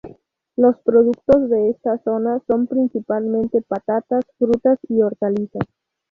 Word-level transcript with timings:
Los 0.55 0.79
productos 0.79 1.47
de 1.51 1.69
esta 1.69 1.95
zona 1.99 2.41
son 2.47 2.65
principalmente 2.65 3.61
patatas, 3.61 4.23
frutas 4.39 4.79
y 4.89 4.99
hortalizas. 4.99 5.61